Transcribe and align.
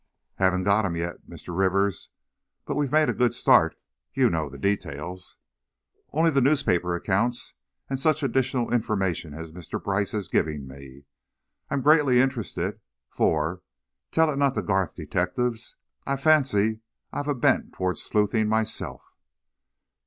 "Haven't 0.37 0.63
got 0.63 0.83
him 0.83 0.95
yet, 0.95 1.27
Mr. 1.29 1.55
Rivers, 1.55 2.09
but 2.65 2.73
we've 2.75 2.91
made 2.91 3.07
a 3.07 3.13
good 3.13 3.35
start. 3.35 3.75
You 4.15 4.31
know 4.31 4.49
the 4.49 4.57
details?" 4.57 5.35
"Only 6.11 6.31
the 6.31 6.41
newspaper 6.41 6.95
accounts, 6.95 7.53
and 7.87 7.99
such 7.99 8.23
additional 8.23 8.73
information 8.73 9.35
as 9.35 9.51
Mr. 9.51 9.79
Brice 9.79 10.13
has 10.13 10.27
given 10.27 10.67
me. 10.67 11.03
I'm 11.69 11.83
greatly 11.83 12.19
interested, 12.19 12.79
for, 13.11 13.61
tell 14.09 14.33
it 14.33 14.37
not 14.37 14.55
to 14.55 14.63
Gath 14.63 14.95
detectives, 14.95 15.75
I 16.07 16.17
fancy 16.17 16.79
I've 17.13 17.27
a 17.27 17.35
bent 17.35 17.73
toward 17.73 17.99
sleuthing 17.99 18.49
myself." 18.49 19.03